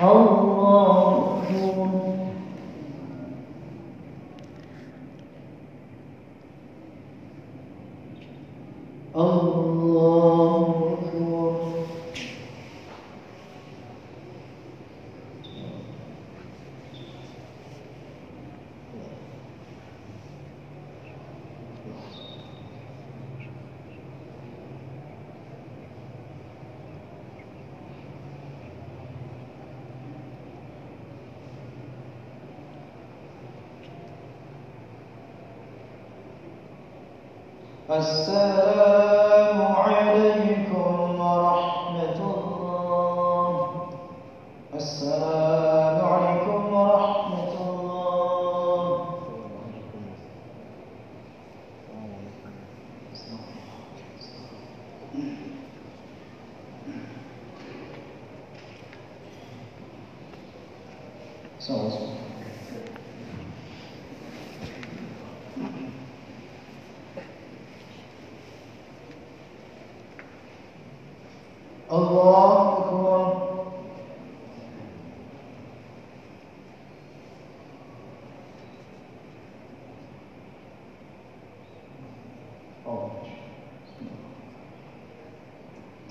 [0.00, 1.36] الله
[38.01, 38.40] coração.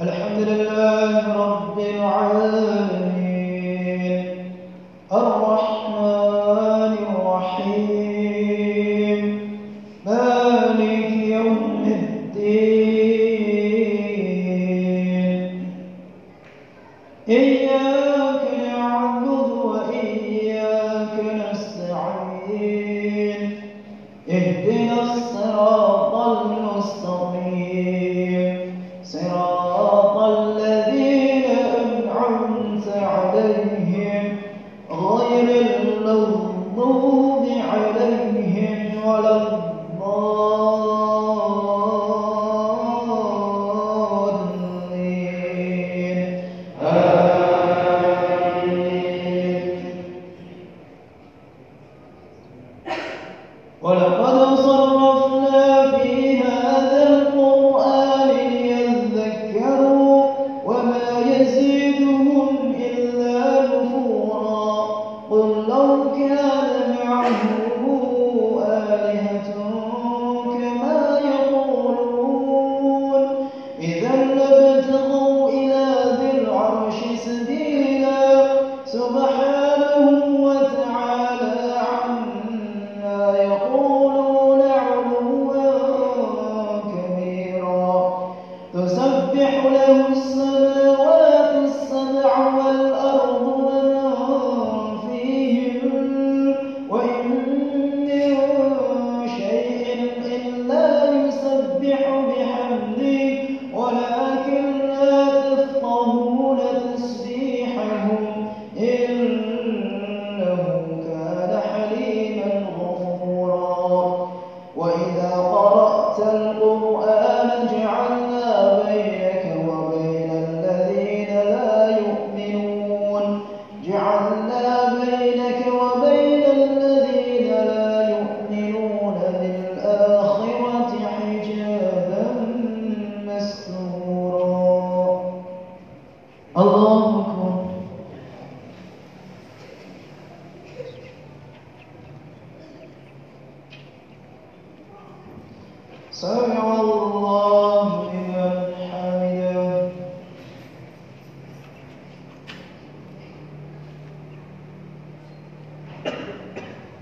[0.00, 0.69] الحمد لله.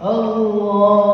[0.00, 1.07] 哦。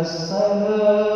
[0.00, 1.15] السلام.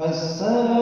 [0.00, 0.77] السلام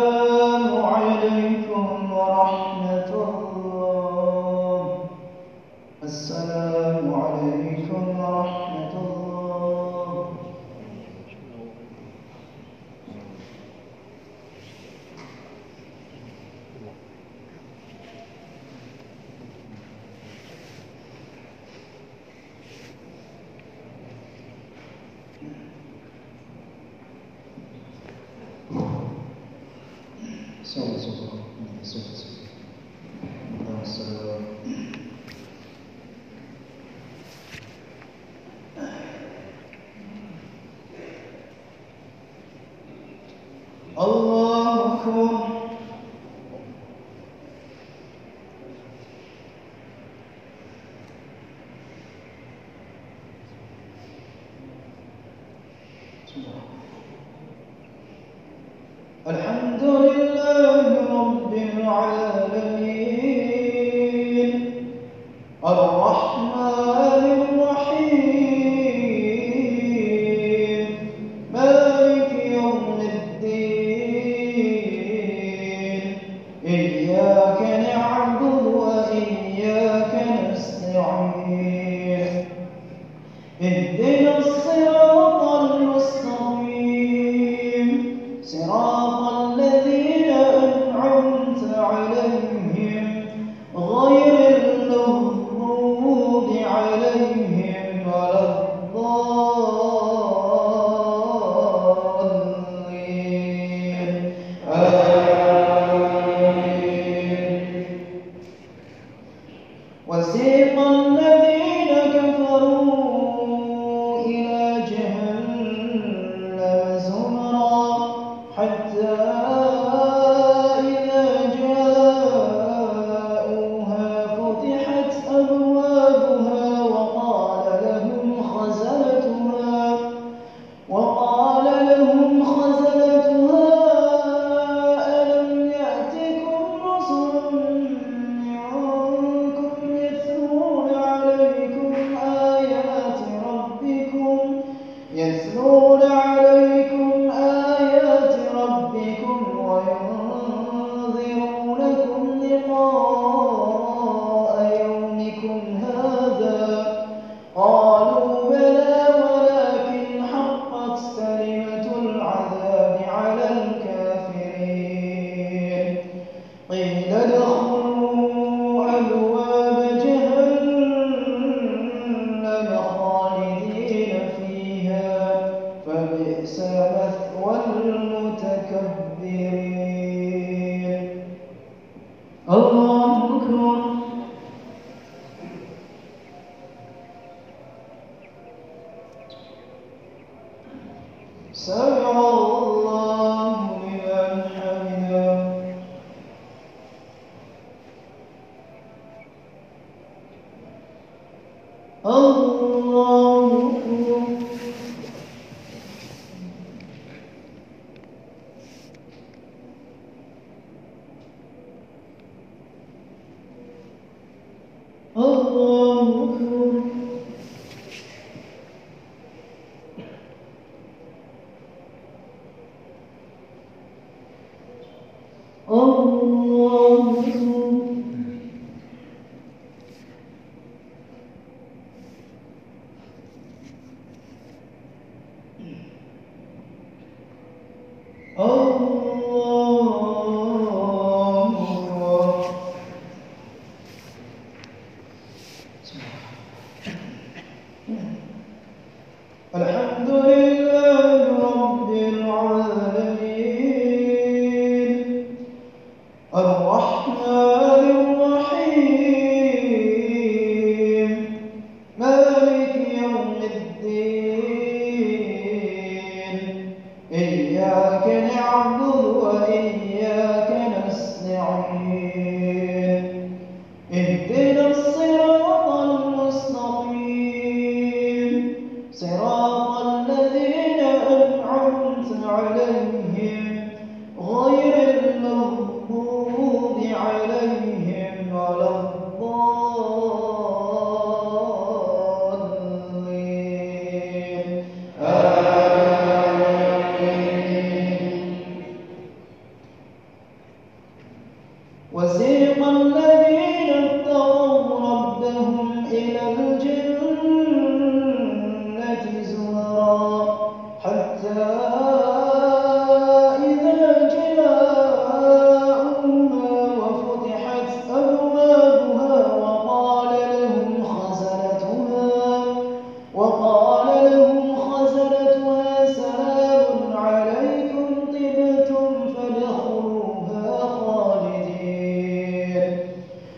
[30.77, 31.13] そう、そう、
[31.83, 32.36] そう、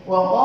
[0.09, 0.38] Well,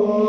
[0.00, 0.27] Oh.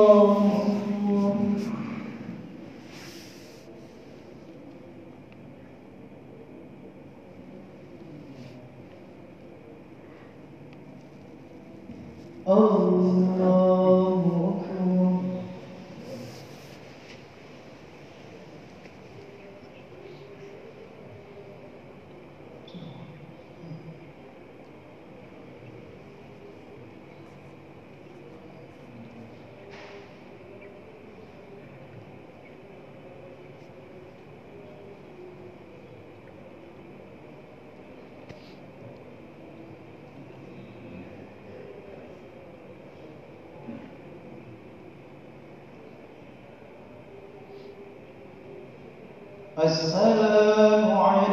[49.64, 51.29] السلام عليكم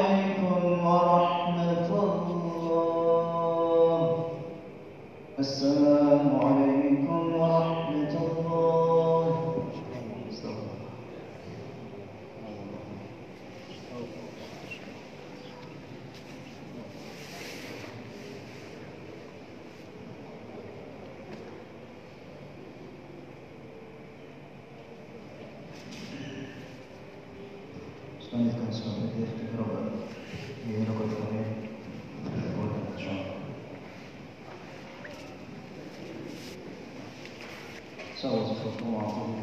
[38.27, 39.37] souls for tomorrow.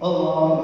[0.00, 0.59] Allah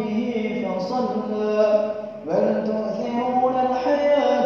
[0.00, 1.92] ربه فصلى.
[2.26, 4.39] بل تؤثرون الحياة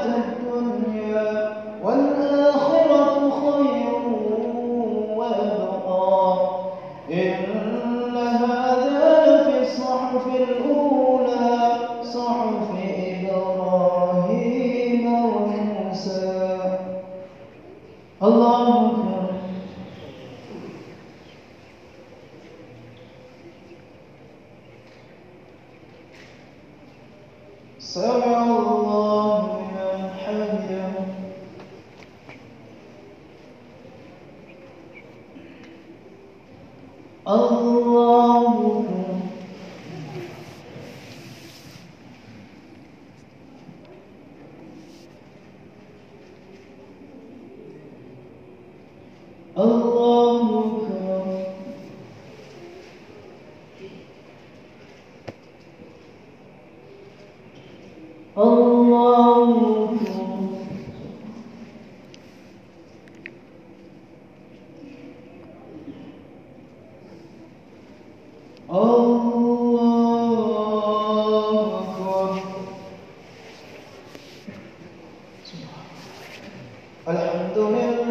[77.09, 78.04] الحمد لله.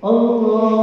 [0.00, 0.77] Allah.